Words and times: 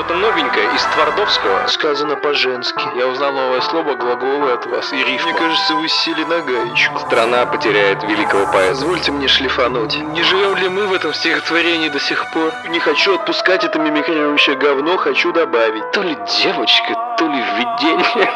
что-то 0.00 0.14
новенькое 0.14 0.74
из 0.74 0.82
Твардовского? 0.94 1.66
Сказано 1.66 2.16
по-женски. 2.16 2.80
Я 2.96 3.06
узнал 3.06 3.32
новое 3.32 3.60
слово, 3.60 3.96
глаголы 3.96 4.52
от 4.52 4.64
вас 4.64 4.92
и 4.94 4.96
рифма. 4.96 5.30
Мне 5.30 5.38
кажется, 5.38 5.74
вы 5.74 5.88
сели 5.88 6.24
на 6.24 6.40
гаечку. 6.40 6.98
Страна 7.00 7.44
потеряет 7.44 8.02
великого 8.04 8.50
поэта. 8.50 8.70
Позвольте 8.70 9.12
мне 9.12 9.28
шлифануть. 9.28 9.98
Не 9.98 10.22
живем 10.22 10.56
ли 10.56 10.70
мы 10.70 10.86
в 10.86 10.94
этом 10.94 11.12
стихотворении 11.12 11.90
до 11.90 12.00
сих 12.00 12.32
пор? 12.32 12.50
Не 12.70 12.80
хочу 12.80 13.16
отпускать 13.16 13.62
это 13.64 13.78
мимикрирующее 13.78 14.56
говно, 14.56 14.96
хочу 14.96 15.32
добавить. 15.32 15.90
То 15.92 16.02
ли 16.02 16.16
девочка, 16.42 16.94
то 17.18 17.26
ли 17.26 17.38
введение. 17.38 18.30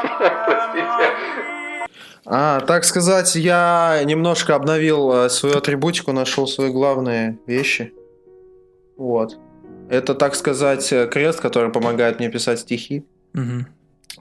А, 2.27 2.61
так 2.61 2.85
сказать, 2.85 3.35
я 3.37 4.01
немножко 4.05 4.55
обновил 4.55 5.13
э, 5.13 5.29
свою 5.29 5.59
атрибутику, 5.59 6.13
нашел 6.13 6.47
свои 6.47 6.71
главные 6.71 7.39
вещи. 7.47 7.93
Вот. 8.97 9.37
Это, 9.89 10.15
так 10.15 10.35
сказать, 10.35 10.89
крест, 11.11 11.41
который 11.41 11.71
помогает 11.71 12.19
мне 12.19 12.29
писать 12.29 12.61
стихи. 12.61 13.05
Мгм. 13.33 13.67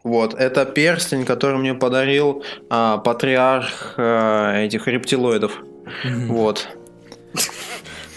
Вот. 0.03 0.33
Это 0.33 0.65
перстень, 0.65 1.25
который 1.25 1.57
мне 1.57 1.73
подарил 1.73 2.43
а, 2.69 2.97
патриарх 2.97 3.93
а, 3.97 4.57
этих 4.57 4.87
рептилоидов. 4.87 5.59
Мгм. 6.03 6.27
Вот. 6.27 6.67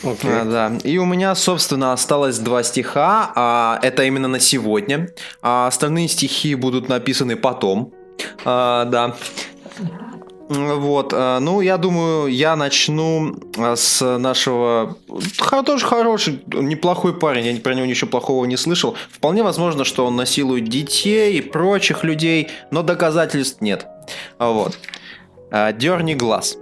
А, 0.03 0.45
да. 0.45 0.73
И 0.85 0.99
у 0.99 1.05
меня, 1.05 1.35
собственно, 1.35 1.93
осталось 1.93 2.39
два 2.39 2.63
стиха. 2.63 3.33
а, 3.35 3.81
это 3.83 4.05
именно 4.05 4.29
на 4.29 4.39
сегодня. 4.39 5.09
А 5.43 5.67
остальные 5.67 6.07
стихи 6.09 6.55
будут 6.55 6.89
написаны 6.89 7.35
потом. 7.35 7.93
А, 8.45 8.85
да. 8.85 9.17
Вот, 10.49 11.13
а, 11.13 11.41
ну, 11.41 11.61
я 11.61 11.77
думаю, 11.77 12.29
я 12.29 12.55
начну 12.55 13.35
а, 13.59 13.75
с 13.75 14.19
нашего... 14.19 14.97
Тоже 15.65 15.85
хороший, 15.85 16.41
неплохой 16.47 17.19
парень, 17.19 17.47
я 17.47 17.61
про 17.61 17.75
него 17.75 17.87
ничего 17.87 18.09
плохого 18.09 18.45
не 18.45 18.57
слышал. 18.57 18.97
Вполне 19.11 19.43
возможно, 19.43 19.85
что 19.85 20.07
он 20.07 20.15
насилует 20.15 20.69
детей 20.69 21.39
и 21.39 21.41
прочих 21.41 22.05
людей, 22.05 22.49
но 22.71 22.83
доказательств 22.83 23.61
нет. 23.61 23.87
Вот. 24.39 24.79
А, 25.51 25.73
Дерни 25.73 26.15
глаз. 26.15 26.57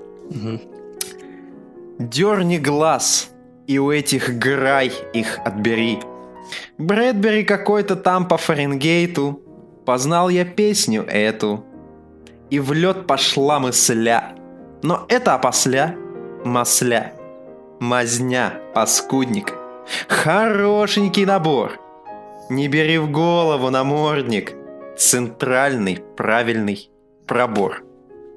Дерни 1.99 2.59
глаз, 2.59 3.29
и 3.67 3.79
у 3.79 3.91
этих 3.91 4.39
грай 4.39 4.93
их 5.13 5.39
отбери. 5.45 5.99
Брэдбери 6.79 7.45
какой-то 7.45 7.97
там 7.97 8.29
по 8.29 8.39
Фаренгейту, 8.39 9.43
познал 9.85 10.31
я 10.31 10.47
песню 10.47 11.05
эту, 11.07 11.65
и 12.55 12.61
в 12.61 12.73
лед 12.73 13.07
пошла 13.09 13.59
мысля. 13.59 14.33
Но 14.83 15.05
это 15.09 15.35
опосля, 15.35 15.97
масля, 16.45 17.13
мазня, 17.81 18.61
паскудник. 18.75 19.55
Хорошенький 20.09 21.27
набор. 21.27 21.81
Не 22.51 22.69
бери 22.69 22.99
в 22.99 23.11
голову, 23.11 23.71
намордник. 23.71 24.53
Центральный, 24.97 26.01
правильный 26.17 26.91
пробор. 27.27 27.83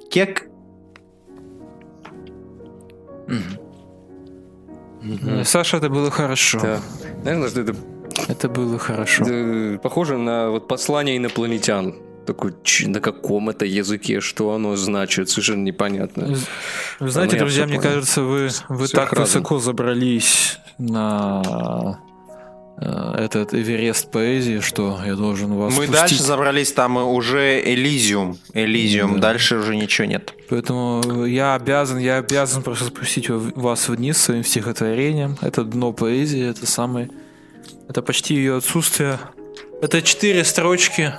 Кек 0.10 0.48
Э, 5.26 5.44
Саша, 5.44 5.78
это 5.78 5.90
было 5.90 6.10
хорошо. 6.10 6.60
Да. 6.60 6.80
Наверное, 7.24 7.50
что 7.50 7.62
это, 7.62 7.76
Это 8.28 8.50
было 8.50 8.80
хорошо. 8.80 9.24
это 9.24 9.80
похоже 9.82 10.18
на 10.18 10.50
вот 10.50 10.68
послание 10.68 11.18
инопланетян. 11.18 11.96
Такой, 12.28 12.54
на 12.86 13.00
каком 13.00 13.50
это 13.50 13.66
языке, 13.66 14.20
что 14.20 14.52
оно 14.54 14.76
значит, 14.76 15.30
совершенно 15.30 15.64
непонятно. 15.64 16.36
Вы 17.00 17.10
знаете, 17.10 17.38
я 17.38 17.42
друзья, 17.42 17.66
мне 17.66 17.78
понял. 17.78 17.90
кажется, 17.90 18.22
вы, 18.22 18.50
вы 18.68 18.88
так 18.90 19.08
Сверхразум. 19.08 19.24
высоко 19.42 19.60
забрались 19.60 20.60
на 20.78 22.02
э, 22.82 23.14
этот 23.20 23.54
Эверест 23.54 24.12
поэзии, 24.12 24.60
что 24.60 25.00
я 25.06 25.16
должен 25.16 25.54
вас 25.54 25.72
Мы 25.74 25.86
пустить. 25.86 25.96
дальше 25.96 26.22
забрались, 26.22 26.74
там 26.74 26.98
уже 26.98 27.62
Элизиум. 27.64 28.38
Элизиум, 28.54 29.16
Да. 29.16 29.20
дальше 29.32 29.56
уже 29.56 29.78
ничего 29.78 30.06
нет. 30.08 30.34
Поэтому 30.50 31.24
я 31.26 31.56
обязан, 31.56 31.98
я 31.98 32.18
обязан 32.18 32.62
просто 32.62 32.86
спустить 32.86 33.30
вас 33.30 33.88
вниз 33.88 34.18
своим 34.18 34.44
стихотворением. 34.44 35.38
Это 35.42 35.64
дно 35.64 35.94
поэзии, 35.94 36.46
это 36.50 36.66
самый... 36.68 37.10
Это 37.88 38.02
почти 38.02 38.36
ее 38.36 38.58
отсутствие. 38.58 39.18
Это 39.82 40.02
четыре 40.02 40.44
строчки. 40.44 41.14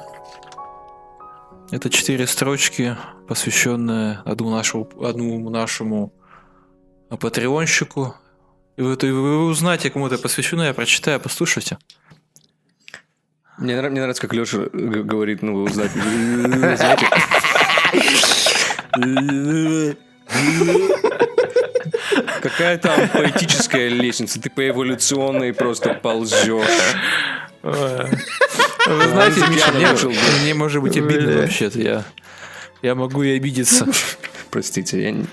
Это 1.71 1.91
четыре 1.91 2.27
строчки, 2.27 2.97
посвященные 3.29 4.23
одному 4.25 4.51
нашему, 4.51 4.89
одному 5.05 5.51
нашему 5.51 6.15
патреонщику. 7.11 8.15
И 8.77 8.83
вы, 8.83 8.95
и 8.95 9.11
вы 9.11 9.45
узнаете, 9.45 9.91
кому 9.91 10.07
это 10.07 10.17
посвящено, 10.17 10.63
я 10.63 10.73
прочитаю, 10.73 11.21
послушайте. 11.21 11.77
Мне, 13.59 13.77
мне 13.83 14.01
нравится, 14.01 14.23
как 14.23 14.33
Леша 14.33 14.69
говорит, 14.73 15.43
ну, 15.43 15.57
вы 15.57 15.65
узнаете. 15.65 16.01
Знаете, 16.77 17.07
Какая 22.41 22.79
там 22.79 23.09
поэтическая 23.11 23.89
лестница, 23.89 24.41
ты 24.41 24.49
по 24.49 24.67
эволюционной 24.67 25.53
просто 25.53 25.95
ползешь. 25.95 26.97
Вы 28.89 29.09
знаете, 29.09 29.41
Миша, 29.49 30.09
мне, 30.43 30.55
может 30.55 30.83
быть 30.83 30.97
обидно 30.97 31.43
вообще-то. 31.43 31.79
Я, 31.81 32.05
я 32.83 32.95
могу 32.95 33.23
и 33.23 33.37
обидеться. 33.37 33.87
Простите, 34.51 35.03
я 35.03 35.11
не, 35.13 35.27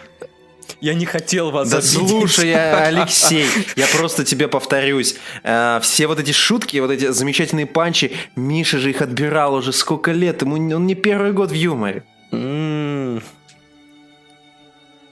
я 0.81 0.93
не 0.93 1.05
хотел 1.05 1.51
вас 1.51 1.69
Да 1.69 1.77
обидеть. 1.77 1.91
слушай, 2.09 2.49
я- 2.49 2.85
Алексей, 2.85 3.45
я 3.75 3.88
просто 3.88 4.25
тебе 4.25 4.47
повторюсь. 4.47 5.16
Э, 5.43 5.79
Все 5.81 6.07
вот 6.07 6.19
эти 6.19 6.31
шутки, 6.31 6.77
вот 6.77 6.91
эти 6.91 7.11
замечательные 7.11 7.66
панчи, 7.66 8.11
Миша 8.35 8.77
же 8.79 8.89
их 8.89 9.01
отбирал 9.01 9.53
уже 9.55 9.72
сколько 9.73 10.11
лет, 10.11 10.41
ему 10.41 10.55
он 10.55 10.85
не 10.85 10.95
первый 10.95 11.31
год 11.31 11.51
в 11.51 11.55
юморе. 11.55 12.03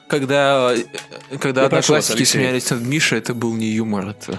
Когда, 0.08 0.74
когда 1.40 1.64
Я 1.64 1.70
прошу 1.70 1.94
вас, 1.94 2.06
одноклассники 2.10 2.24
смеялись 2.24 2.70
над 2.70 2.82
Мишей, 2.82 3.18
это 3.18 3.34
был 3.34 3.54
не 3.54 3.68
юмор, 3.68 4.10
это 4.10 4.38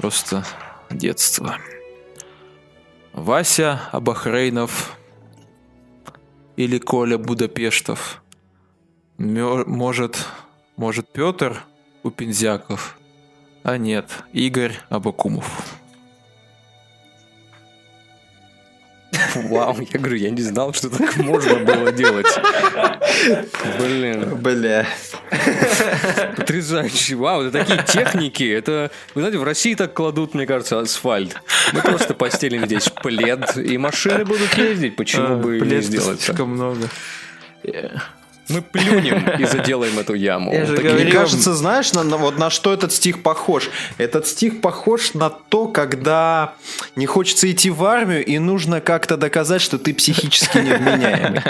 просто 0.00 0.44
детство. 0.90 1.58
Вася 3.16 3.80
Абахрейнов 3.92 4.94
или 6.56 6.78
Коля 6.78 7.16
Будапештов. 7.16 8.22
Может, 9.16 10.26
может 10.76 11.10
Петр 11.12 11.62
Упензяков, 12.02 12.98
а 13.62 13.78
нет, 13.78 14.10
Игорь 14.34 14.74
Абакумов. 14.90 15.78
Вау, 19.44 19.76
я 19.80 19.98
говорю, 19.98 20.16
я 20.16 20.30
не 20.30 20.42
знал, 20.42 20.72
что 20.72 20.90
так 20.90 21.16
можно 21.16 21.56
было 21.56 21.92
делать. 21.92 22.26
Блин, 23.78 24.36
Бля. 24.36 24.86
потрясающе. 26.36 27.16
Вау, 27.16 27.42
это 27.42 27.64
такие 27.64 27.82
техники. 27.86 28.44
Это, 28.44 28.90
вы 29.14 29.22
знаете, 29.22 29.38
в 29.38 29.44
России 29.44 29.74
так 29.74 29.94
кладут, 29.94 30.34
мне 30.34 30.46
кажется, 30.46 30.80
асфальт. 30.80 31.36
Мы 31.72 31.80
просто 31.80 32.14
постелим 32.14 32.66
здесь 32.66 32.88
плед, 32.88 33.56
и 33.56 33.78
машины 33.78 34.24
будут 34.24 34.54
ездить. 34.54 34.96
Почему 34.96 35.38
бы 35.38 35.58
и 35.58 35.60
не 35.60 35.80
сделать 35.80 36.20
слишком 36.20 36.50
много. 36.50 36.88
Мы 38.48 38.62
плюнем 38.62 39.28
и 39.38 39.44
заделаем 39.44 39.98
эту 39.98 40.14
яму. 40.14 40.52
Мне 40.52 41.10
кажется, 41.10 41.54
знаешь, 41.54 41.92
на, 41.92 42.04
на- 42.04 42.16
вот 42.16 42.38
на 42.38 42.50
что 42.50 42.72
этот 42.72 42.92
стих 42.92 43.22
похож? 43.22 43.70
Этот 43.98 44.26
стих 44.26 44.60
похож 44.60 45.14
на 45.14 45.30
то, 45.30 45.66
когда 45.68 46.54
не 46.94 47.06
хочется 47.06 47.50
идти 47.50 47.70
в 47.70 47.84
армию 47.84 48.24
и 48.24 48.38
нужно 48.38 48.80
как-то 48.80 49.16
доказать, 49.16 49.62
что 49.62 49.78
ты 49.78 49.92
психически 49.94 50.58
невменяемый. 50.58 51.42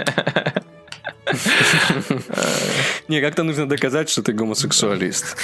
Не, 3.08 3.20
как-то 3.20 3.42
нужно 3.42 3.68
доказать, 3.68 4.08
что 4.08 4.22
ты 4.22 4.32
гомосексуалист. 4.32 5.36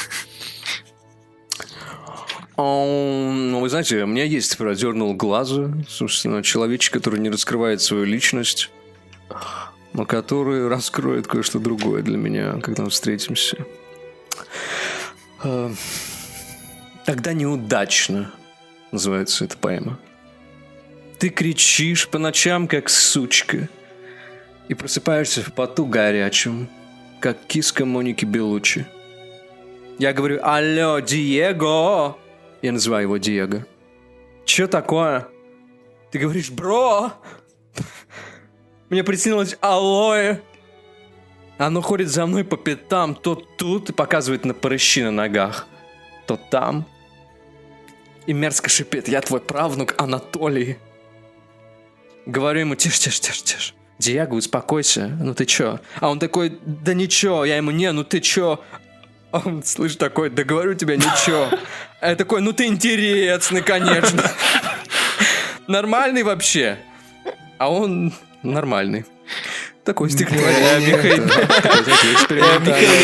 Ну, 2.56 3.58
вы 3.60 3.68
знаете, 3.68 4.04
у 4.04 4.06
меня 4.06 4.24
есть 4.24 4.56
продернул 4.56 5.14
глаза, 5.14 5.70
собственно, 5.88 6.42
человечек, 6.42 6.92
который 6.92 7.18
не 7.18 7.30
раскрывает 7.30 7.80
свою 7.80 8.04
личность, 8.04 8.70
но 9.92 10.04
который 10.06 10.68
раскроет 10.68 11.26
кое-что 11.26 11.58
другое 11.58 12.02
для 12.02 12.16
меня, 12.16 12.60
когда 12.60 12.84
мы 12.84 12.90
встретимся. 12.90 13.66
А, 15.42 15.70
Тогда 17.04 17.32
неудачно 17.32 18.32
называется 18.92 19.44
эта 19.44 19.56
поэма. 19.56 19.98
Ты 21.18 21.30
кричишь 21.30 22.08
по 22.08 22.18
ночам, 22.18 22.68
как 22.68 22.88
сучка, 22.88 23.68
и 24.68 24.74
просыпаешься 24.74 25.42
в 25.42 25.52
поту 25.52 25.86
горячем, 25.86 26.68
как 27.20 27.38
киска 27.46 27.84
Моники 27.84 28.24
Белучи. 28.24 28.86
Я 29.98 30.12
говорю, 30.12 30.40
алло, 30.42 31.00
Диего! 31.00 32.16
Я 32.62 32.72
называю 32.72 33.02
его 33.02 33.16
Диего. 33.16 33.66
Че 34.44 34.68
такое? 34.68 35.26
Ты 36.12 36.18
говоришь, 36.18 36.50
бро! 36.50 37.12
Мне 38.92 39.02
приснилось 39.02 39.56
алоэ. 39.62 40.40
Оно 41.56 41.80
ходит 41.80 42.08
за 42.10 42.26
мной 42.26 42.44
по 42.44 42.58
пятам, 42.58 43.14
то 43.14 43.34
тут 43.34 43.88
и 43.88 43.92
показывает 43.94 44.44
на 44.44 44.52
прыщи 44.52 45.02
на 45.02 45.10
ногах, 45.10 45.66
то 46.26 46.36
там. 46.36 46.84
и 48.26 48.34
мерзко 48.34 48.68
шипит. 48.68 49.08
Я 49.08 49.22
твой 49.22 49.40
правнук 49.40 49.94
Анатолий. 49.96 50.76
Говорю 52.26 52.60
ему, 52.60 52.74
тише, 52.74 53.00
тише, 53.00 53.22
тише, 53.22 53.42
тише. 53.42 53.74
Диаго, 53.98 54.34
успокойся. 54.34 55.16
Ну 55.18 55.32
ты 55.32 55.46
чё? 55.46 55.80
А 55.98 56.10
он 56.10 56.18
такой, 56.18 56.58
да 56.62 56.92
ничего. 56.92 57.46
Я 57.46 57.56
ему, 57.56 57.70
не, 57.70 57.90
ну 57.92 58.04
ты 58.04 58.20
чё? 58.20 58.62
А 59.30 59.38
Он, 59.38 59.64
слышь, 59.64 59.96
такой, 59.96 60.28
да 60.28 60.44
говорю 60.44 60.74
тебе, 60.74 60.98
ничего. 60.98 61.48
А 62.02 62.10
я 62.10 62.14
такой, 62.14 62.42
ну 62.42 62.52
ты 62.52 62.66
интересный, 62.66 63.62
конечно. 63.62 64.22
Нормальный 65.66 66.24
вообще. 66.24 66.76
А 67.56 67.72
он 67.72 68.12
нормальный. 68.42 69.04
Такой 69.84 70.10
стихотворение. 70.10 70.86
Михаил- 70.92 71.24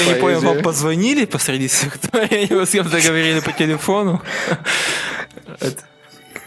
я 0.06 0.14
не 0.14 0.20
понял, 0.20 0.40
вам 0.40 0.62
позвонили 0.62 1.24
посреди 1.24 1.68
стихотворения, 1.68 2.54
вы 2.54 2.66
с 2.66 2.70
кем-то 2.70 3.00
говорили 3.00 3.40
по 3.40 3.52
телефону? 3.52 4.22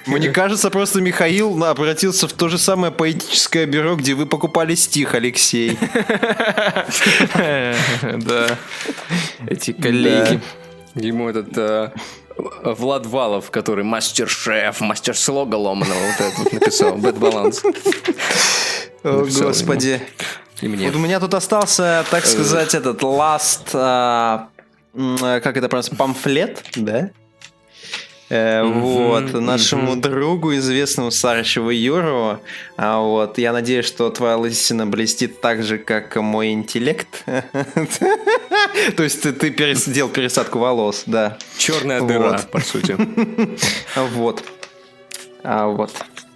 Мне 0.08 0.30
кажется, 0.30 0.70
просто 0.72 1.00
Михаил 1.00 1.64
обратился 1.64 2.28
в 2.28 2.34
то 2.34 2.50
же 2.50 2.58
самое 2.58 2.92
поэтическое 2.92 3.66
бюро, 3.68 3.96
где 3.96 4.16
вы 4.16 4.26
покупали 4.26 4.74
стих, 4.76 5.14
Алексей. 5.14 5.78
Да. 7.36 8.58
Эти 9.48 9.74
коллеги. 9.74 10.42
Ему 10.96 11.30
этот 11.30 11.58
э, 11.58 11.92
Влад 12.64 13.06
Валов, 13.06 13.50
который 13.52 13.84
мастер-шеф, 13.86 14.82
мастер-слога 14.82 15.56
ломаного, 15.56 16.00
вот 16.20 16.34
вот 16.38 16.54
написал, 16.54 16.98
Bad 16.98 17.18
Balance. 17.18 17.62
О, 19.04 19.26
господи. 19.26 20.02
И 20.62 20.68
мне. 20.68 20.88
Вот 20.88 20.96
у 20.96 21.00
меня 21.00 21.20
тут 21.20 21.34
остался, 21.34 22.06
так 22.12 22.26
сказать, 22.26 22.76
этот 22.76 23.02
last, 23.02 23.70
а, 23.74 24.50
а, 24.94 25.40
как 25.40 25.58
это 25.58 25.70
просто, 25.70 25.96
памфлет, 25.96 26.64
да? 26.76 27.10
Э, 28.30 28.64
вот, 28.64 29.34
нашему 29.34 29.98
другу, 29.98 30.56
известному 30.56 31.12
Сарычеву 31.12 31.70
Юру. 31.70 32.40
А 32.78 33.00
вот, 33.02 33.38
я 33.38 33.52
надеюсь, 33.52 33.86
что 33.86 34.10
твоя 34.10 34.38
лысина 34.38 34.86
блестит 34.86 35.42
так 35.42 35.64
же, 35.64 35.78
как 35.78 36.16
мой 36.16 36.54
интеллект. 36.54 37.26
То 37.26 39.04
есть 39.04 39.22
ты, 39.22 39.34
ты 39.34 39.52
пересадку 39.52 40.60
волос, 40.60 41.04
да. 41.08 41.38
Черная 41.58 42.00
дыра, 42.02 42.40
по 42.50 42.62
сути. 42.62 42.96
Вот. 44.14 44.46
А 45.44 45.68
вот, 45.68 45.92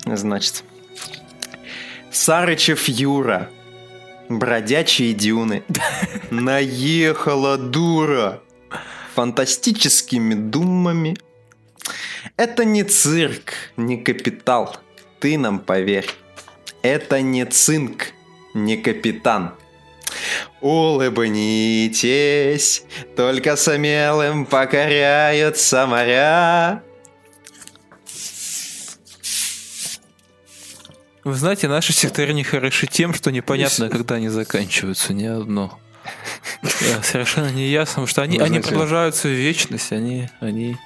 значит. 0.06 0.66
Сарычев 2.16 2.88
Юра. 2.88 3.50
Бродячие 4.30 5.12
дюны. 5.14 5.64
Наехала 6.32 7.58
дура. 7.58 8.42
Фантастическими 9.16 10.34
думами. 10.34 11.18
Это 12.38 12.64
не 12.64 12.84
цирк, 12.84 13.52
не 13.76 13.98
капитал. 13.98 14.78
Ты 15.20 15.38
нам 15.38 15.60
поверь. 15.60 16.10
Это 16.82 17.20
не 17.20 17.44
цинк, 17.46 18.14
не 18.54 18.78
капитан. 18.78 19.52
Улыбнитесь, 20.62 22.06
только 23.18 23.58
смелым 23.58 24.46
покоряются 24.46 25.86
моря. 25.86 26.82
Вы 31.26 31.34
знаете, 31.34 31.68
наши 31.68 31.92
стихотворения 31.92 32.44
хороши 32.44 32.86
тем, 32.86 33.12
что 33.12 33.32
непонятно, 33.32 33.90
когда 33.90 34.16
они 34.16 34.30
заканчиваются, 34.30 35.12
ни 35.12 35.26
одно. 35.26 35.80
Да, 36.62 37.02
совершенно 37.02 37.50
не 37.50 37.68
ясно, 37.68 37.94
потому 37.94 38.08
что 38.08 38.22
они, 38.22 38.38
они 38.38 38.60
продолжаются 38.60 39.28
в 39.28 39.32
вечность, 39.32 39.92
они, 39.92 40.30
они... 40.40 40.78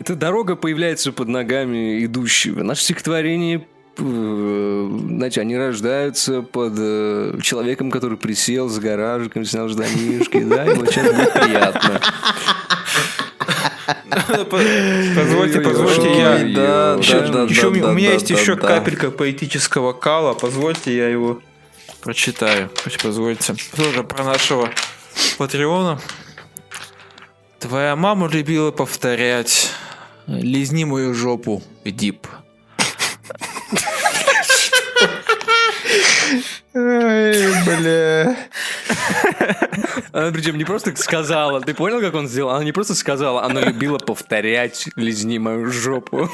Эта 0.00 0.16
дорога 0.16 0.56
появляется 0.56 1.12
под 1.12 1.28
ногами 1.28 2.04
идущего. 2.04 2.64
Наше 2.64 2.82
стихотворение, 2.82 3.68
э, 3.96 4.98
знаете, 5.06 5.40
они 5.40 5.56
рождаются 5.56 6.42
под 6.42 6.72
э, 6.76 7.38
человеком, 7.40 7.92
который 7.92 8.18
присел 8.18 8.68
с 8.68 8.80
гаражиком, 8.80 9.44
снял 9.44 9.68
штанишки, 9.68 10.42
да, 10.42 10.64
ему 10.64 10.86
чем 10.86 11.04
будет 11.06 11.32
приятно. 11.34 12.00
Позвольте, 14.50 15.60
позвольте, 15.60 16.18
я... 16.18 16.96
У 17.68 17.92
меня- 17.92 18.12
есть 18.12 18.30
еще 18.30 18.56
капелька 18.56 19.10
поэтического 19.10 19.92
кала. 19.92 20.34
Позвольте, 20.34 20.96
я 20.96 21.08
его 21.08 21.40
прочитаю. 22.00 22.70
Позвольте. 23.02 23.54
Тоже 23.76 24.04
про 24.04 24.24
нашего 24.24 24.70
Патреона. 25.38 26.00
Твоя 27.58 27.94
мама 27.96 28.28
любила 28.28 28.70
повторять 28.72 29.70
«Лизни 30.26 30.84
мою 30.84 31.14
жопу, 31.14 31.62
Дип». 31.84 32.26
Ой, 36.74 37.52
бля. 37.66 38.36
Она 40.12 40.30
причем 40.30 40.58
не 40.58 40.64
просто 40.64 40.94
сказала, 40.96 41.60
ты 41.60 41.74
понял, 41.74 42.00
как 42.00 42.14
он 42.14 42.28
сделал? 42.28 42.50
Она 42.50 42.64
не 42.64 42.72
просто 42.72 42.94
сказала, 42.94 43.44
она 43.44 43.60
любила 43.60 43.98
повторять 43.98 44.88
«лизни 44.96 45.38
мою 45.38 45.70
жопу». 45.70 46.30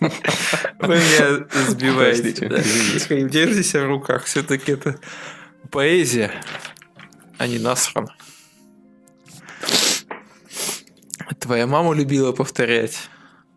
Вы 0.00 0.96
меня 0.96 1.46
сбиваете. 1.68 2.48
Да. 2.48 2.60
извините. 2.60 2.94
Михаил, 2.94 3.28
держи 3.28 3.62
себя 3.62 3.82
в 3.84 3.88
руках. 3.88 4.24
Все-таки 4.24 4.72
это 4.72 4.98
поэзия, 5.70 6.32
а 7.38 7.46
не 7.46 7.58
насран. 7.58 8.08
Твоя 11.38 11.66
мама 11.66 11.94
любила 11.94 12.32
повторять. 12.32 13.08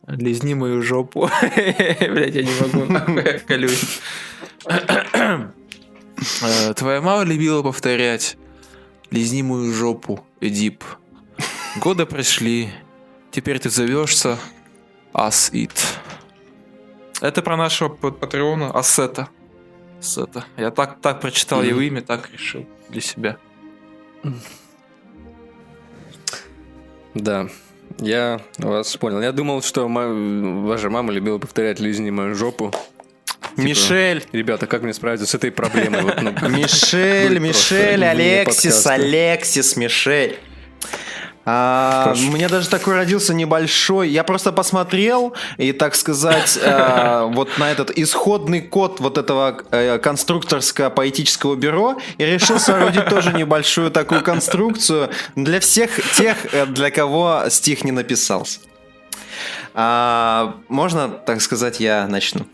Лизни 0.05 0.53
мою 0.53 0.81
жопу. 0.81 1.29
Блять, 1.55 2.35
я 2.35 2.43
не 2.43 2.51
могу, 2.59 3.21
колюсь. 3.47 4.01
Э, 6.41 6.73
Твоя 6.73 7.01
мама 7.01 7.23
любила 7.23 7.61
повторять. 7.63 8.37
Лизни 9.11 9.41
мою 9.41 9.73
жопу, 9.73 10.25
Эдип. 10.41 10.83
Годы 11.77 12.05
прошли. 12.05 12.69
Теперь 13.31 13.59
ты 13.59 13.69
зовешься 13.69 14.37
Ass 15.13 15.49
Eat. 15.53 15.73
Это 17.21 17.41
про 17.41 17.57
нашего 17.57 17.89
патреона 17.89 18.71
Ассета. 18.71 19.29
Ассета. 19.99 20.45
Я 20.57 20.71
так, 20.71 20.99
так 21.01 21.21
прочитал 21.21 21.63
его 21.63 21.79
имя, 21.81 22.01
так 22.01 22.29
решил 22.31 22.65
для 22.89 23.01
себя. 23.01 23.37
Да, 27.13 27.47
я 27.99 28.41
вас 28.57 28.97
понял. 28.97 29.21
Я 29.21 29.31
думал, 29.31 29.61
что 29.61 29.87
ма- 29.87 30.67
ваша 30.67 30.89
мама 30.89 31.11
любила 31.13 31.37
повторять 31.37 31.79
«лизни 31.79 32.09
мою 32.09 32.33
жопу». 32.35 32.71
Мишель, 33.57 34.23
Ребята, 34.31 34.67
как 34.67 34.81
мне 34.83 34.93
справиться 34.93 35.27
с 35.27 35.35
этой 35.35 35.51
проблемой? 35.51 36.01
Вот, 36.01 36.21
ну, 36.21 36.31
Мишель, 36.49 37.39
Мишель, 37.39 38.03
Алексис. 38.03 38.85
Алексис, 38.87 39.75
Мишель. 39.75 40.39
А, 41.45 42.13
у 42.15 42.31
меня 42.31 42.47
даже 42.47 42.69
такой 42.69 42.95
родился 42.95 43.33
небольшой. 43.33 44.09
Я 44.09 44.23
просто 44.23 44.53
посмотрел 44.53 45.33
и, 45.57 45.73
так 45.73 45.95
сказать, 45.95 46.57
а, 46.65 47.25
вот 47.25 47.57
на 47.57 47.69
этот 47.69 47.91
исходный 47.91 48.61
код 48.61 49.01
вот 49.01 49.17
этого 49.17 49.61
э, 49.71 49.99
конструкторско-поэтического 49.99 51.55
бюро 51.55 51.97
и 52.17 52.25
решил 52.25 52.59
соорудить 52.59 53.07
тоже 53.07 53.33
небольшую 53.33 53.91
такую 53.91 54.23
конструкцию 54.23 55.09
для 55.35 55.59
всех 55.59 55.91
тех, 56.13 56.37
э, 56.53 56.65
для 56.65 56.91
кого 56.91 57.43
стих 57.49 57.83
не 57.83 57.91
написался. 57.91 58.59
А, 59.73 60.55
можно, 60.69 61.09
так 61.09 61.41
сказать, 61.41 61.81
я 61.81 62.07
начну. 62.07 62.45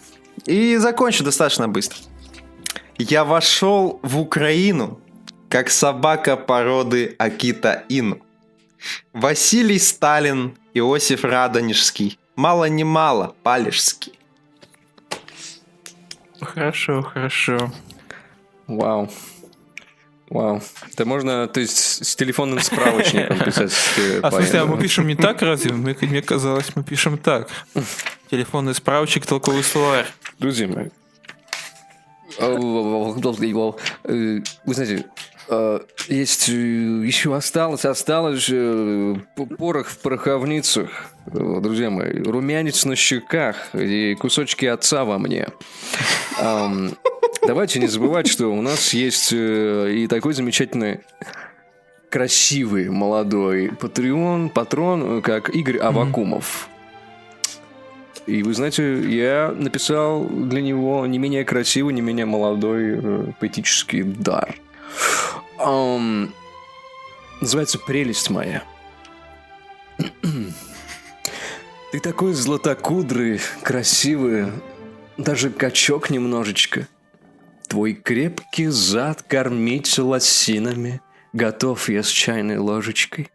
И 0.45 0.77
закончу 0.77 1.23
достаточно 1.23 1.67
быстро. 1.67 1.97
Я 2.97 3.23
вошел 3.23 3.99
в 4.03 4.19
Украину, 4.19 4.99
как 5.49 5.69
собака 5.69 6.35
породы 6.37 7.15
Акита 7.17 7.83
Ину. 7.89 8.19
Василий 9.13 9.79
Сталин, 9.79 10.57
Иосиф 10.73 11.23
Радонежский, 11.23 12.19
мало 12.35 12.65
не 12.65 12.83
мало, 12.83 13.35
Палежский. 13.43 14.13
Хорошо, 16.41 17.01
хорошо. 17.01 17.71
Вау. 18.67 19.09
Вау. 20.29 20.61
Это 20.93 21.05
можно, 21.05 21.47
то 21.47 21.59
есть, 21.59 22.05
с 22.05 22.15
телефонным 22.15 22.59
справочником 22.59 23.39
писать. 23.45 23.73
А 24.21 24.29
в 24.29 24.33
смысле, 24.33 24.59
а 24.59 24.65
мы 24.65 24.79
пишем 24.79 25.07
не 25.07 25.15
так 25.15 25.41
разве? 25.41 25.73
Мне, 25.73 25.97
мне 26.01 26.21
казалось, 26.21 26.71
мы 26.75 26.83
пишем 26.83 27.17
так. 27.17 27.49
Телефонный 28.29 28.75
справочник, 28.75 29.25
толковый 29.25 29.63
словарь. 29.63 30.05
Друзья 30.39 30.67
мои. 30.67 30.87
э, 34.05 34.39
Вы 34.63 34.73
знаете, 34.73 35.05
э, 35.49 35.79
есть 36.07 36.47
э, 36.47 36.53
еще 36.53 37.35
осталось, 37.35 37.83
осталось 37.83 38.47
э, 38.49 39.15
порох 39.57 39.87
в 39.87 39.97
пороховницах, 39.99 40.89
друзья 41.25 41.89
мои, 41.89 42.21
румянец 42.23 42.85
на 42.85 42.95
щеках 42.95 43.75
и 43.75 44.15
кусочки 44.15 44.65
отца 44.65 45.03
во 45.03 45.17
мне. 45.19 45.49
Давайте 47.45 47.79
не 47.79 47.87
забывать, 47.87 48.27
что 48.27 48.47
у 48.47 48.61
нас 48.61 48.93
есть 48.93 49.33
и 49.33 50.07
такой 50.09 50.33
замечательный 50.33 51.01
красивый 52.09 52.89
молодой 52.89 53.71
патреон, 53.71 54.49
патрон, 54.49 55.21
как 55.21 55.49
Игорь 55.53 55.79
Авакумов. 55.79 56.69
И 58.29 58.43
вы 58.43 58.53
знаете, 58.53 59.01
я 59.09 59.51
написал 59.57 60.23
для 60.25 60.61
него 60.61 61.03
не 61.07 61.17
менее 61.17 61.43
красивый, 61.43 61.95
не 61.95 62.01
менее 62.01 62.27
молодой 62.27 62.99
э, 63.01 63.31
поэтический 63.39 64.03
дар. 64.03 64.55
Ам, 65.57 66.31
называется 67.41 67.79
«Прелесть 67.79 68.29
моя». 68.29 68.63
Ты 71.91 71.99
такой 72.03 72.33
златокудрый, 72.33 73.41
красивый, 73.63 74.51
даже 75.17 75.49
качок 75.49 76.11
немножечко. 76.11 76.87
Твой 77.67 77.93
крепкий 77.95 78.67
зад 78.67 79.23
кормить 79.23 79.97
лосинами, 79.97 81.01
готов 81.33 81.89
я 81.89 82.03
с 82.03 82.09
чайной 82.09 82.57
ложечкой. 82.57 83.31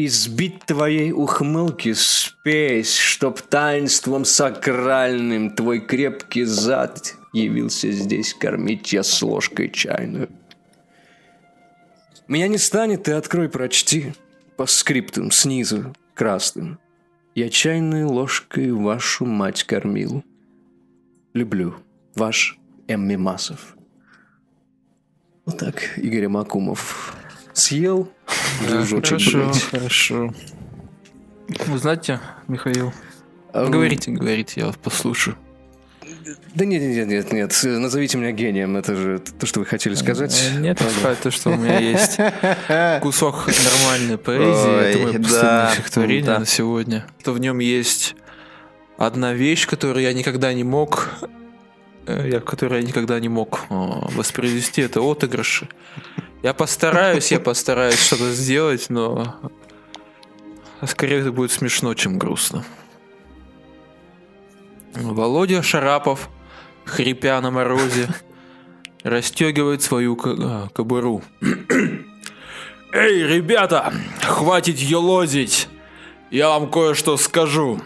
Избить 0.00 0.60
твоей 0.64 1.10
ухмылки 1.10 1.92
спесь, 1.92 2.94
чтоб 2.94 3.40
таинством 3.40 4.24
сакральным 4.24 5.50
твой 5.50 5.80
крепкий 5.80 6.44
зад 6.44 7.16
явился 7.32 7.90
здесь 7.90 8.32
кормить 8.32 8.92
я 8.92 9.02
с 9.02 9.20
ложкой 9.22 9.70
чайную. 9.70 10.28
Меня 12.28 12.46
не 12.46 12.58
станет, 12.58 13.02
ты 13.02 13.12
открой, 13.14 13.48
прочти 13.48 14.12
по 14.56 14.66
скриптам 14.66 15.32
снизу 15.32 15.92
красным. 16.14 16.78
Я 17.34 17.48
чайной 17.48 18.04
ложкой 18.04 18.70
вашу 18.70 19.26
мать 19.26 19.64
кормил. 19.64 20.22
Люблю. 21.34 21.74
Ваш 22.14 22.56
М. 22.86 23.08
Мимасов. 23.08 23.76
Вот 25.44 25.58
так 25.58 25.98
Игорь 25.98 26.28
Макумов 26.28 27.16
съел. 27.52 28.12
Дружочек, 28.66 29.20
Хорошо, 29.20 29.38
блядь. 29.38 29.62
хорошо. 29.62 30.34
Вы 31.66 31.78
знаете, 31.78 32.20
Михаил, 32.46 32.92
Ам, 33.52 33.70
говорите, 33.70 34.10
говорите, 34.10 34.60
я 34.60 34.66
вас 34.66 34.76
послушаю. 34.76 35.36
Да 36.54 36.64
нет, 36.64 36.82
нет, 36.82 37.06
нет, 37.06 37.32
нет, 37.32 37.60
назовите 37.64 38.18
меня 38.18 38.32
гением, 38.32 38.76
это 38.76 38.94
же 38.96 39.18
то, 39.18 39.46
что 39.46 39.60
вы 39.60 39.66
хотели 39.66 39.94
сказать. 39.94 40.50
Э, 40.54 40.58
Нет, 40.58 40.78
сказать 40.98 41.20
то, 41.20 41.30
что 41.30 41.50
у 41.50 41.56
меня 41.56 41.78
есть 41.78 42.16
кусок 43.02 43.46
нормальной 43.46 44.18
поэзии. 44.18 44.68
Ой, 44.68 44.90
это 44.90 44.98
мое 44.98 45.18
да, 45.18 45.70
стихотворение 45.72 46.24
да. 46.24 46.38
на 46.40 46.46
сегодня. 46.46 47.06
То 47.22 47.32
в 47.32 47.38
нем 47.38 47.60
есть 47.60 48.14
одна 48.98 49.32
вещь, 49.32 49.66
которую 49.66 50.02
я 50.02 50.12
никогда 50.12 50.52
не 50.52 50.64
мог 50.64 51.08
э, 52.06 52.28
я, 52.28 52.40
которую 52.40 52.80
я 52.82 52.86
никогда 52.86 53.18
не 53.20 53.28
мог 53.28 53.60
э, 53.70 53.74
воспроизвести, 54.14 54.82
это 54.82 55.00
отыгрыши. 55.00 55.68
Я 56.42 56.54
постараюсь, 56.54 57.32
я 57.32 57.40
постараюсь 57.40 57.98
что-то 57.98 58.30
сделать, 58.32 58.90
но 58.90 59.34
скорее 60.86 61.20
это 61.20 61.32
будет 61.32 61.50
смешно, 61.50 61.94
чем 61.94 62.18
грустно. 62.18 62.64
Володя 64.94 65.62
Шарапов, 65.62 66.28
хрипя 66.84 67.40
на 67.40 67.50
морозе, 67.50 68.08
расстегивает 69.02 69.82
свою 69.82 70.18
а, 70.24 70.68
кобуру. 70.72 71.22
Эй, 72.92 73.22
ребята, 73.22 73.92
хватит 74.22 74.78
елозить. 74.78 75.68
Я 76.30 76.48
вам 76.48 76.70
кое-что 76.70 77.16
скажу. 77.16 77.80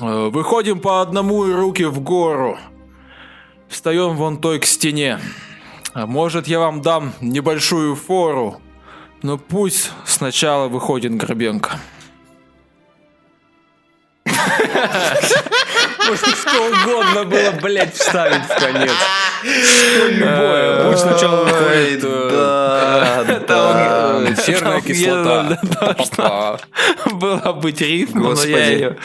Э, 0.00 0.28
Выходим 0.28 0.80
по 0.80 1.02
одному 1.02 1.46
и 1.46 1.52
руки 1.52 1.84
в 1.84 2.00
гору. 2.00 2.58
Встаем 3.68 4.16
вон 4.16 4.40
той 4.40 4.58
к 4.58 4.64
стене. 4.64 5.20
А 5.98 6.06
может, 6.06 6.46
я 6.46 6.60
вам 6.60 6.80
дам 6.80 7.12
небольшую 7.20 7.96
фору. 7.96 8.60
Но 9.22 9.36
пусть 9.36 9.90
сначала 10.06 10.68
выходит 10.68 11.16
Грабенко. 11.16 11.72
Можно 14.24 16.36
что 16.36 16.68
угодно 16.68 17.24
было, 17.24 17.50
блядь, 17.60 17.96
вставить 17.96 18.44
в 18.44 18.60
конец. 18.60 18.92
Что 19.42 20.06
любое. 20.06 20.88
Пусть 20.88 21.02
сначала 21.02 21.42
выходит 21.42 22.04
э, 22.04 23.44
да, 23.48 24.22
э, 24.28 24.36
серная 24.36 24.80
Там 24.80 25.94
кислота. 25.96 26.60
была 27.10 27.52
быть 27.54 27.80
рифма, 27.80 28.34
но 28.34 28.44
я 28.44 28.66
ее... 28.66 28.96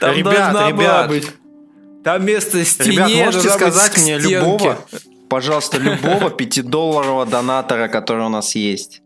Там 0.00 0.22
должна 0.22 0.70
была 0.70 1.02
быть... 1.02 1.30
Там 2.02 2.22
вместо 2.22 2.64
стене 2.64 2.96
Ребят, 2.96 3.26
можете 3.26 3.50
сказать 3.50 3.98
мне 3.98 4.18
любого, 4.18 4.78
пожалуйста, 5.30 5.78
любого 5.78 6.30
пятидолларового 6.38 7.24
донатора, 7.24 7.88
который 7.88 8.26
у 8.26 8.28
нас 8.28 8.54
есть? 8.54 9.00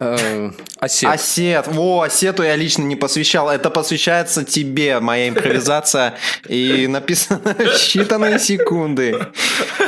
Э, 0.00 0.50
Осет. 0.78 1.10
Осет. 1.10 1.66
Во, 1.68 2.02
Осету 2.02 2.42
я 2.42 2.56
лично 2.56 2.82
не 2.82 2.96
посвящал. 2.96 3.50
Это 3.50 3.68
посвящается 3.70 4.44
тебе, 4.44 4.98
моя 4.98 5.28
импровизация. 5.28 6.14
И 6.48 6.86
написано 6.88 7.54
считанные 7.58 8.38
секунды. 8.38 9.26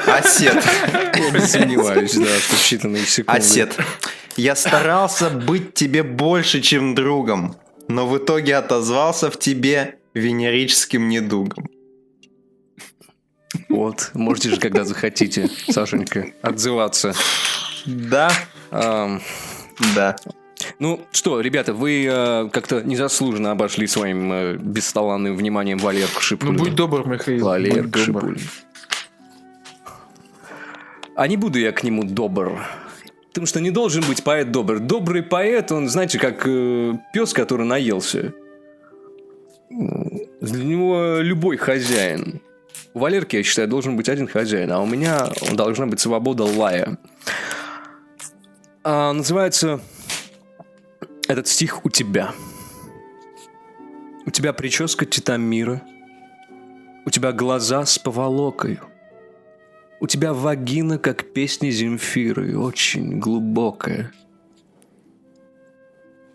Осет. 0.07 0.63
Я 1.15 1.31
не 1.31 1.41
сомневаюсь, 1.41 2.15
да, 2.15 2.39
что 2.39 2.57
считанные 2.57 3.07
секунды. 3.07 3.41
Осет. 3.41 3.77
Я 4.37 4.55
старался 4.55 5.31
быть 5.31 5.75
тебе 5.75 6.03
больше, 6.03 6.61
чем 6.61 6.95
другом, 6.95 7.57
но 7.89 8.07
в 8.07 8.19
итоге 8.19 8.57
отозвался 8.57 9.31
в 9.31 9.39
тебе 9.39 9.97
венерическим 10.15 11.09
недугом. 11.09 11.69
Вот, 13.69 14.11
можете 14.15 14.51
же, 14.51 14.57
когда 14.61 14.85
захотите, 14.85 15.49
Сашенька, 15.69 16.27
отзываться. 16.43 17.15
Да, 17.87 18.31
да. 18.71 20.17
Ну 20.79 21.01
что, 21.11 21.41
ребята, 21.41 21.75
вы 21.75 22.07
э, 22.09 22.49
как-то 22.53 22.83
незаслуженно 22.83 23.51
обошли 23.51 23.87
своим 23.87 24.33
э, 24.33 24.57
бесталанным 24.57 25.37
вниманием 25.37 25.79
Валерку 25.79 26.15
Ну, 26.17 26.21
Шипулина. 26.21 26.59
будь 26.59 26.75
добр, 26.75 27.07
Михаил. 27.07 27.45
Валерка. 27.45 27.99
Шипулин. 27.99 28.39
А 31.17 31.27
не 31.27 31.37
буду 31.37 31.59
я 31.59 31.73
к 31.73 31.83
нему 31.83 32.05
добр. 32.05 32.61
Потому 33.29 33.47
что 33.47 33.61
не 33.61 33.71
должен 33.71 34.05
быть 34.07 34.23
поэт 34.23 34.51
добр. 34.53 34.79
Добрый 34.79 35.23
поэт, 35.23 35.73
он, 35.73 35.89
знаете, 35.89 36.19
как 36.19 36.43
э, 36.47 36.95
пес, 37.13 37.33
который 37.33 37.67
наелся. 37.67 38.33
Для 39.71 40.65
него 40.65 41.17
любой 41.21 41.57
хозяин. 41.57 42.42
У 42.95 42.99
Валерки, 42.99 43.37
я 43.37 43.43
считаю, 43.43 43.69
должен 43.69 43.97
быть 43.97 44.09
один 44.09 44.27
хозяин, 44.29 44.71
а 44.71 44.81
у 44.81 44.87
меня 44.87 45.31
должна 45.53 45.87
быть 45.87 46.01
свобода 46.01 46.45
лая. 46.45 46.99
А, 48.85 49.13
называется 49.13 49.81
этот 51.29 51.49
стих 51.49 51.85
«У 51.85 51.91
тебя». 51.91 52.33
У 54.25 54.31
тебя 54.31 54.53
прическа 54.53 55.05
Титамира. 55.05 55.83
У 57.05 57.11
тебя 57.11 57.33
глаза 57.33 57.85
с 57.85 57.99
поволокою. 57.99 58.81
У 60.01 60.07
тебя 60.07 60.33
вагина, 60.33 60.99
как 60.99 61.33
песни 61.33 61.71
Земфиры, 61.71 62.59
очень 62.59 63.19
глубокая. 63.19 64.13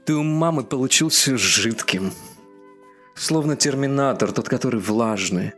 Ты 0.05 0.15
у 0.15 0.23
мамы 0.23 0.63
получился 0.63 1.37
жидким. 1.37 2.11
Словно 3.17 3.55
терминатор, 3.55 4.31
тот, 4.31 4.47
который 4.47 4.79
влажный. 4.79 5.53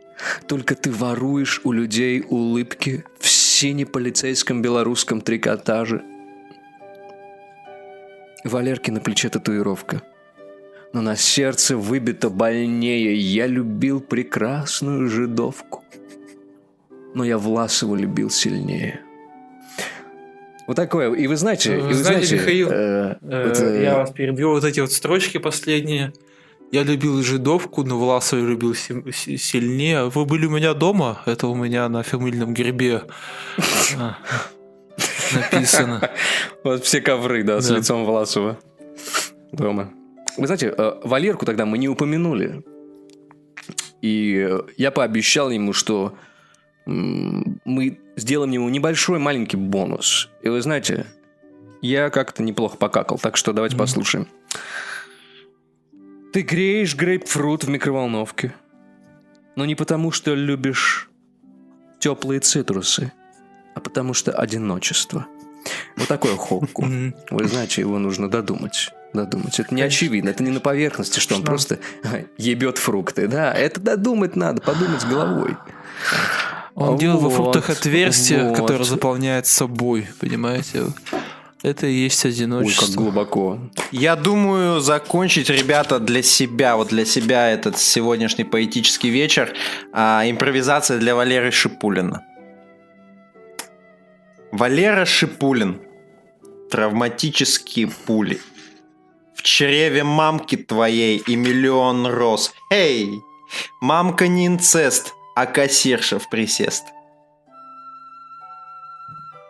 Только 0.46 0.74
ты 0.74 0.90
воруешь 0.90 1.60
у 1.64 1.72
людей 1.72 2.24
улыбки 2.28 3.04
в 3.18 3.28
сине-полицейском 3.28 4.62
белорусском 4.62 5.20
трикотаже. 5.20 6.02
Валерки 8.44 8.90
на 8.90 9.00
плече 9.00 9.28
татуировка. 9.28 10.02
Но 10.94 11.02
на 11.02 11.16
сердце 11.16 11.76
выбито 11.76 12.30
больнее. 12.30 13.14
Я 13.14 13.46
любил 13.46 14.00
прекрасную 14.00 15.08
жидовку. 15.08 15.84
Но 17.14 17.24
я 17.24 17.36
Власова 17.36 17.94
любил 17.94 18.30
сильнее. 18.30 19.00
Вот 20.66 20.76
такое. 20.76 21.12
И 21.12 21.26
вы 21.26 21.36
знаете, 21.36 21.76
и 21.76 21.80
вы 21.80 21.92
Знаете, 21.94 22.26
знаете, 22.26 22.34
Михаил, 22.36 22.68
э, 22.70 23.16
Э, 23.22 23.50
это- 23.50 23.80
Я 23.82 23.98
вас 23.98 24.12
перебью. 24.12 24.50
Вот 24.50 24.64
эти 24.64 24.80
вот 24.80 24.92
строчки 24.92 25.38
последние. 25.38 26.12
Я 26.72 26.84
любил 26.84 27.20
жидовку, 27.22 27.82
но 27.84 27.98
Власова 27.98 28.40
любил 28.40 28.74
си- 28.74 29.02
си- 29.12 29.36
сильнее. 29.38 30.08
Вы 30.08 30.24
были 30.24 30.46
у 30.46 30.50
меня 30.50 30.72
дома? 30.74 31.20
Это 31.26 31.48
у 31.48 31.54
меня 31.54 31.88
на 31.88 32.02
фамильном 32.02 32.54
гербе 32.54 33.02
а, 33.98 34.16
написано. 35.34 36.10
Вот 36.62 36.84
все 36.84 37.00
ковры, 37.00 37.42
да, 37.42 37.60
с 37.60 37.70
лицом 37.70 38.04
Власова 38.04 38.56
дома. 39.52 39.90
Вы 40.36 40.46
знаете, 40.46 40.72
э, 40.76 41.00
Валерку 41.02 41.44
тогда 41.44 41.66
мы 41.66 41.76
не 41.76 41.88
упомянули. 41.88 42.62
И 44.00 44.48
я 44.76 44.90
пообещал 44.92 45.50
ему, 45.50 45.72
что 45.72 46.14
мы 46.86 47.98
сделаем 48.16 48.52
ему 48.52 48.68
небольшой 48.68 49.18
маленький 49.18 49.56
бонус. 49.56 50.28
И 50.42 50.48
вы 50.48 50.62
знаете, 50.62 51.06
я 51.82 52.10
как-то 52.10 52.42
неплохо 52.42 52.76
покакал, 52.76 53.18
так 53.18 53.36
что 53.36 53.52
давайте 53.52 53.76
послушаем. 53.76 54.28
Ты 56.32 56.42
греешь 56.42 56.94
грейпфрут 56.94 57.64
в 57.64 57.68
микроволновке. 57.68 58.54
Но 59.56 59.64
не 59.64 59.74
потому, 59.74 60.12
что 60.12 60.34
любишь 60.34 61.10
теплые 61.98 62.40
цитрусы, 62.40 63.12
а 63.74 63.80
потому 63.80 64.14
что 64.14 64.32
одиночество. 64.32 65.26
Вот 65.96 66.08
такой 66.08 66.36
хокку. 66.36 66.86
Вы 67.30 67.48
знаете, 67.48 67.82
его 67.82 67.98
нужно 67.98 68.30
додумать. 68.30 68.90
Додумать. 69.12 69.58
Это 69.58 69.74
не 69.74 69.82
очевидно, 69.82 70.28
это 70.28 70.44
не 70.44 70.50
на 70.50 70.60
поверхности, 70.60 71.18
что 71.18 71.34
он 71.34 71.42
просто 71.42 71.80
ебет 72.38 72.78
фрукты. 72.78 73.26
Да, 73.26 73.52
это 73.52 73.80
додумать 73.80 74.36
надо, 74.36 74.62
подумать 74.62 75.04
головой. 75.06 75.56
Он 76.74 76.96
делал 76.96 77.18
во 77.18 77.30
фруктах 77.30 77.70
отверстие, 77.70 78.54
которое 78.54 78.84
заполняет 78.84 79.46
собой, 79.46 80.06
понимаете? 80.20 80.84
Это 81.62 81.86
и 81.86 81.92
есть 81.92 82.24
Ой, 82.24 82.30
одиночество. 82.30 82.86
как 82.86 82.94
глубоко. 82.94 83.58
Я 83.92 84.16
думаю, 84.16 84.80
закончить, 84.80 85.50
ребята, 85.50 85.98
для 85.98 86.22
себя, 86.22 86.76
вот 86.76 86.88
для 86.88 87.04
себя 87.04 87.50
этот 87.50 87.78
сегодняшний 87.78 88.44
поэтический 88.44 89.10
вечер, 89.10 89.52
а, 89.92 90.22
импровизация 90.24 90.98
для 90.98 91.14
Валеры 91.14 91.50
Шипулина. 91.50 92.24
Валера 94.52 95.04
Шипулин. 95.04 95.80
Травматические 96.70 97.88
пули. 97.88 98.40
В 99.34 99.42
чреве 99.42 100.04
мамки 100.04 100.56
твоей 100.56 101.18
и 101.18 101.36
миллион 101.36 102.06
роз. 102.06 102.52
Эй! 102.70 103.20
Мамка 103.80 104.28
не 104.28 104.46
инцест, 104.46 105.14
а 105.34 105.46
кассирша 105.46 106.18
в 106.18 106.28
присест. 106.30 106.84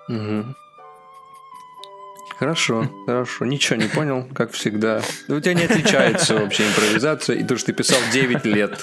Мгм. 0.09 0.57
Хорошо, 2.41 2.91
хорошо. 3.05 3.45
Ничего 3.45 3.77
не 3.77 3.87
понял, 3.87 4.27
как 4.35 4.53
всегда. 4.53 5.03
Да 5.29 5.35
у 5.37 5.41
тебя 5.41 5.53
не 5.53 5.65
отличается 5.65 6.37
вообще 6.39 6.67
импровизация 6.69 7.37
и 7.37 7.45
то, 7.45 7.59
что 7.59 7.67
ты 7.67 7.73
писал 7.75 7.99
9 8.15 8.47
лет. 8.47 8.81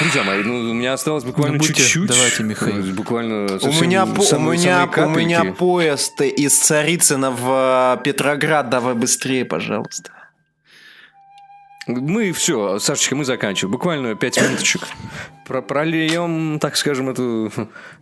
Друзья 0.00 0.22
мои, 0.24 0.42
ну 0.42 0.70
у 0.70 0.72
меня 0.72 0.94
осталось 0.94 1.24
буквально 1.24 1.54
Ну, 1.54 1.58
будьте- 1.58 1.74
чуть-чуть. 1.74 2.08
давайте, 2.08 2.42
Михаил. 2.42 2.76
Ну, 2.76 2.94
Буквально 2.94 3.34
У 3.58 3.72
меня, 3.82 4.06
по- 4.06 4.20
у, 4.20 4.24
самые- 4.24 4.58
меня, 4.58 4.88
самые 4.92 5.06
у 5.14 5.18
меня 5.18 5.44
поезд 5.52 6.20
из 6.22 6.58
Царицына 6.58 7.30
в 7.30 7.98
э, 8.00 8.02
Петроград. 8.02 8.70
Давай 8.70 8.94
быстрее, 8.94 9.44
пожалуйста. 9.44 10.10
Мы 11.86 12.32
все, 12.32 12.80
Сашечка, 12.80 13.14
мы 13.14 13.24
заканчиваем. 13.24 13.70
Буквально 13.70 14.16
пять 14.16 14.40
минуточек. 14.40 14.82
Про 15.46 15.62
прольем, 15.62 16.58
так 16.58 16.76
скажем, 16.76 17.08
эту 17.08 17.52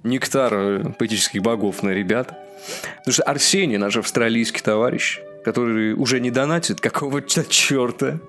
нектар 0.02 0.94
поэтических 0.98 1.42
богов 1.42 1.82
на 1.82 1.90
ребят. 1.90 2.34
Потому 2.98 3.12
что 3.12 3.22
Арсений, 3.24 3.76
наш 3.76 3.96
австралийский 3.98 4.62
товарищ, 4.62 5.20
который 5.44 5.92
уже 5.92 6.20
не 6.20 6.30
донатит 6.30 6.80
какого-то 6.80 7.44
черта, 7.44 8.20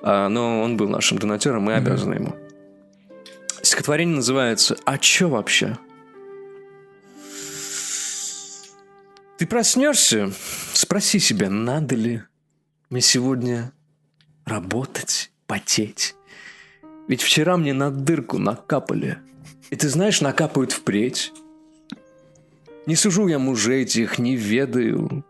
а, 0.00 0.28
но 0.28 0.62
он 0.62 0.76
был 0.76 0.88
нашим 0.88 1.18
донатером, 1.18 1.62
мы 1.62 1.74
обязаны 1.74 2.14
ему. 2.14 2.36
Стихотворение 3.62 4.16
называется 4.16 4.76
«А 4.84 4.98
чё 4.98 5.28
вообще?» 5.28 5.76
Ты 9.38 9.48
проснешься, 9.48 10.30
спроси 10.72 11.18
себя, 11.18 11.50
надо 11.50 11.96
ли 11.96 12.22
мне 12.90 13.00
сегодня 13.00 13.72
работать, 14.44 15.30
потеть. 15.46 16.14
Ведь 17.08 17.22
вчера 17.22 17.56
мне 17.56 17.72
на 17.72 17.90
дырку 17.90 18.38
накапали. 18.38 19.18
И 19.70 19.76
ты 19.76 19.88
знаешь, 19.88 20.20
накапают 20.20 20.72
впредь. 20.72 21.32
Не 22.86 22.96
сужу 22.96 23.28
я 23.28 23.38
мужей 23.38 23.82
этих, 23.82 24.18
не 24.18 24.36
ведаю. 24.36 25.24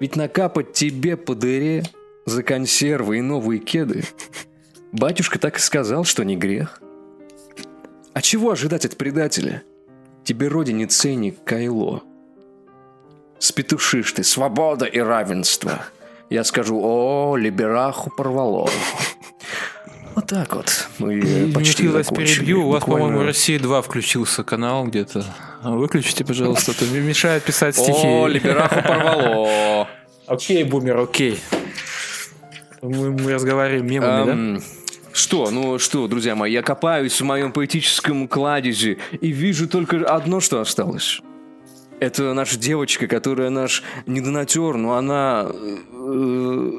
Ведь 0.00 0.16
накапать 0.16 0.72
тебе 0.72 1.16
по 1.16 1.34
дыре 1.34 1.84
за 2.24 2.42
консервы 2.42 3.18
и 3.18 3.22
новые 3.22 3.60
кеды. 3.60 4.04
Батюшка 4.92 5.38
так 5.38 5.56
и 5.56 5.60
сказал, 5.60 6.04
что 6.04 6.24
не 6.24 6.36
грех. 6.36 6.80
А 8.12 8.22
чего 8.22 8.50
ожидать 8.50 8.84
от 8.84 8.96
предателя? 8.96 9.62
Тебе 10.24 10.48
родине 10.48 10.86
ценник 10.86 11.42
Кайло. 11.44 12.02
Спетушишь 13.38 14.12
ты, 14.12 14.24
свобода 14.24 14.86
и 14.86 14.98
равенство. 14.98 15.86
Я 16.30 16.44
скажу, 16.44 16.80
о, 16.82 17.36
либераху 17.36 18.10
порвало. 18.10 18.68
Вот 20.14 20.26
так 20.26 20.54
вот. 20.56 20.88
Мы 20.98 21.52
почти 21.54 21.88
вас 21.88 22.08
перебью. 22.08 22.66
У 22.66 22.70
вас, 22.70 22.84
по-моему, 22.84 23.22
Россия 23.22 23.58
2 23.58 23.82
включился 23.82 24.44
канал 24.44 24.86
где-то. 24.86 25.24
Выключите, 25.62 26.24
пожалуйста, 26.24 26.72
это 26.72 26.84
мне 26.86 27.00
мешает 27.00 27.44
писать 27.44 27.76
стихи. 27.76 28.06
О, 28.06 28.26
либераху 28.26 28.82
порвало. 28.82 29.88
Окей, 30.26 30.64
бумер, 30.64 30.98
окей. 30.98 31.38
Мы, 32.82 33.12
мы 33.12 33.32
разговариваем 33.32 33.86
мемами, 33.86 34.26
да? 34.26 34.32
Эм, 34.32 34.62
Что, 35.12 35.50
ну 35.52 35.78
что, 35.78 36.08
друзья 36.08 36.34
мои, 36.34 36.50
я 36.52 36.62
копаюсь 36.62 37.20
в 37.20 37.24
моем 37.24 37.52
поэтическом 37.52 38.26
кладезе 38.26 38.98
и 39.20 39.28
вижу 39.28 39.68
только 39.68 40.04
одно, 40.04 40.40
что 40.40 40.60
осталось. 40.60 41.20
Это 41.98 42.34
наша 42.34 42.58
девочка, 42.58 43.06
которая 43.06 43.50
наш 43.50 43.82
недонатер, 44.06 44.76
но 44.76 44.94
она... 44.96 45.50
э, 45.50 46.70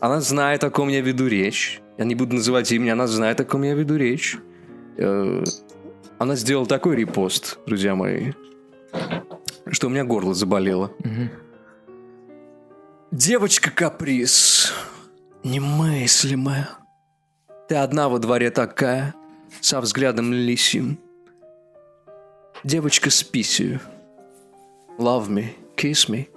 она 0.00 0.20
знает, 0.20 0.62
о 0.64 0.70
ком 0.70 0.88
я 0.88 1.00
веду 1.00 1.26
речь. 1.26 1.80
Я 1.98 2.04
не 2.04 2.14
буду 2.14 2.36
называть 2.36 2.70
имя, 2.72 2.92
она 2.92 3.06
знает, 3.06 3.40
о 3.40 3.44
ком 3.44 3.62
я 3.62 3.74
веду 3.74 3.96
речь. 3.96 4.36
Э, 4.96 5.42
Она 6.18 6.36
сделала 6.36 6.66
такой 6.66 6.96
репост, 6.96 7.58
друзья 7.66 7.94
мои, 7.96 8.32
что 9.70 9.88
у 9.88 9.90
меня 9.90 10.04
горло 10.04 10.34
заболело. 10.34 10.92
Девочка-каприз, 13.10 14.72
немыслимая. 15.42 16.68
Ты 17.68 17.76
одна 17.76 18.08
во 18.08 18.18
дворе 18.18 18.50
такая, 18.50 19.14
со 19.60 19.80
взглядом 19.80 20.32
лисим. 20.32 20.98
Девочка 22.62 23.10
с 23.10 23.22
писью. 23.22 23.80
Love 24.98 25.28
me, 25.28 25.56
kiss 25.76 26.08
me. 26.08 26.28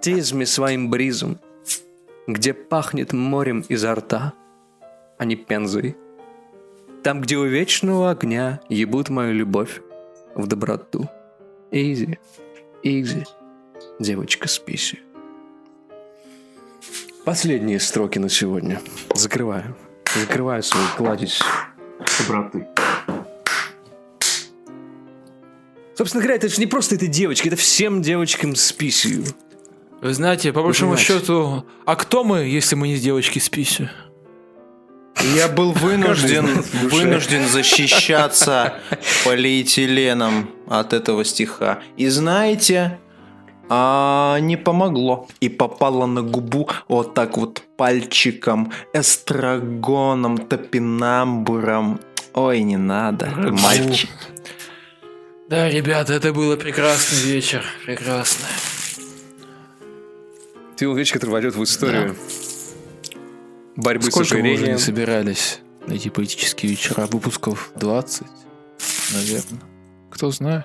Tease 0.00 0.34
me 0.34 0.46
своим 0.46 0.88
бризом, 0.88 1.40
где 2.28 2.54
пахнет 2.54 3.12
морем 3.12 3.64
изо 3.68 3.94
рта, 3.94 4.34
а 5.18 5.24
не 5.24 5.34
пензой. 5.34 5.96
Там, 7.02 7.20
где 7.20 7.36
у 7.36 7.44
вечного 7.44 8.10
огня 8.10 8.60
ебут 8.68 9.08
мою 9.08 9.34
любовь 9.34 9.82
в 10.36 10.46
доброту. 10.46 11.08
Изи, 11.72 12.20
изи, 12.84 13.24
девочка 13.98 14.46
с 14.46 14.60
писью. 14.60 15.00
Последние 17.24 17.80
строки 17.80 18.20
на 18.20 18.28
сегодня. 18.28 18.80
Закрываю. 19.14 19.74
Закрываю 20.14 20.62
свою 20.62 20.86
кладезь 20.96 21.42
доброты. 22.20 22.68
Собственно 26.02 26.24
говоря, 26.24 26.34
это 26.34 26.48
же 26.48 26.58
не 26.58 26.66
просто 26.66 26.96
этой 26.96 27.06
девочке, 27.06 27.48
это 27.48 27.56
всем 27.56 28.02
девочкам 28.02 28.56
с 28.56 28.72
писью. 28.72 29.24
Вы 30.00 30.12
знаете, 30.14 30.52
по 30.52 30.60
большому 30.60 30.96
понимаете. 30.96 31.20
счету, 31.20 31.64
а 31.86 31.94
кто 31.94 32.24
мы, 32.24 32.40
если 32.40 32.74
мы 32.74 32.88
не 32.88 32.96
девочки 32.96 33.38
с 33.38 33.48
писью? 33.48 33.88
Я 35.36 35.46
был 35.46 35.70
вынужден, 35.80 36.64
вынужден 36.90 37.46
защищаться 37.46 38.80
полиэтиленом 39.24 40.50
от 40.66 40.92
этого 40.92 41.24
стиха. 41.24 41.78
И 41.96 42.08
знаете, 42.08 42.98
а, 43.68 44.38
не 44.40 44.56
помогло. 44.56 45.28
И 45.38 45.48
попало 45.48 46.06
на 46.06 46.22
губу 46.22 46.68
вот 46.88 47.14
так 47.14 47.36
вот 47.36 47.62
пальчиком, 47.76 48.72
эстрагоном, 48.92 50.38
топинамбуром. 50.38 52.00
Ой, 52.34 52.62
не 52.64 52.76
надо, 52.76 53.28
мальчик. 53.62 54.10
Да, 55.52 55.68
ребята, 55.68 56.14
это 56.14 56.32
было 56.32 56.56
прекрасный 56.56 57.30
вечер. 57.30 57.62
Прекрасный. 57.84 58.48
Ты 60.78 60.86
вещь, 60.86 61.12
который 61.12 61.28
войдет 61.28 61.56
в 61.56 61.62
историю 61.62 62.16
борьбы 63.76 64.04
с 64.04 64.06
Сколько 64.12 64.28
уже 64.28 64.34
ожирением. 64.36 64.72
не 64.72 64.78
собирались 64.78 65.60
на 65.86 65.92
эти 65.92 66.08
поэтические 66.08 66.70
вечера? 66.70 67.06
Выпусков 67.06 67.70
20, 67.76 68.26
наверное. 69.12 69.60
Кто 70.10 70.30
знает. 70.30 70.64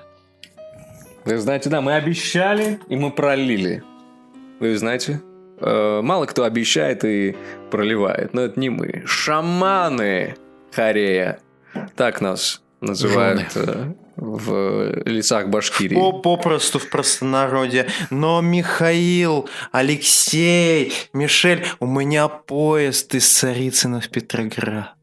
Вы 1.25 1.37
знаете, 1.37 1.69
да, 1.69 1.81
мы 1.81 1.95
обещали, 1.95 2.79
и 2.87 2.95
мы 2.95 3.11
пролили. 3.11 3.83
Вы 4.61 4.77
знаете, 4.77 5.21
э, 5.59 6.01
мало 6.01 6.27
кто 6.27 6.45
обещает 6.45 7.03
и 7.03 7.35
проливает, 7.71 8.33
но 8.33 8.39
это 8.39 8.57
не 8.57 8.69
мы. 8.69 9.03
Шаманы 9.05 10.37
Харея. 10.71 11.41
Так 11.97 12.21
нас 12.21 12.61
называют 12.81 13.47
э, 13.55 13.93
в 14.15 15.03
лесах 15.05 15.49
Башкирии. 15.49 15.95
По 15.95 16.13
попросту 16.13 16.79
в 16.79 16.89
простонародье. 16.89 17.87
Но 18.09 18.41
Михаил, 18.41 19.49
Алексей, 19.71 20.93
Мишель, 21.13 21.65
у 21.79 21.85
меня 21.87 22.27
поезд 22.27 23.13
из 23.15 23.27
Царицына 23.27 24.01
в 24.01 24.09
Петроград. 24.09 24.93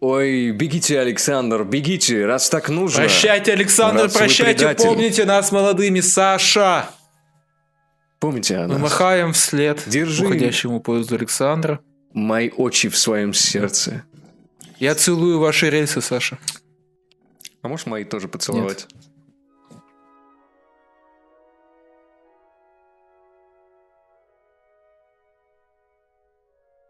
Ой, 0.00 0.50
бегите, 0.50 0.98
Александр, 0.98 1.62
бегите, 1.62 2.26
раз 2.26 2.50
так 2.50 2.68
нужно. 2.68 3.02
Прощайте, 3.02 3.52
Александр, 3.52 4.02
Раз 4.04 4.16
прощайте, 4.16 4.74
помните 4.74 5.24
нас 5.24 5.52
молодыми, 5.52 6.00
Саша. 6.00 6.86
Помните 8.18 8.56
о 8.56 8.62
Мы 8.62 8.74
нас? 8.74 8.82
махаем 8.82 9.32
вслед 9.32 9.82
Держи. 9.86 10.24
уходящему 10.24 10.80
поезду 10.80 11.14
Александра. 11.14 11.80
Мои 12.12 12.50
очи 12.50 12.88
в 12.88 12.96
своем 12.98 13.32
сердце. 13.32 14.04
Я 14.82 14.96
целую 14.96 15.38
ваши 15.38 15.70
рельсы, 15.70 16.00
Саша. 16.00 16.40
А 17.60 17.68
можешь 17.68 17.86
мои 17.86 18.02
тоже 18.02 18.26
поцеловать? 18.26 18.88